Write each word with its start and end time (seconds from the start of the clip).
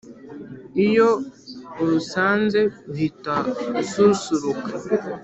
Iyo 0.85 1.09
urusanze 1.81 2.59
uhita 2.91 3.35
ususuruka 3.81 4.69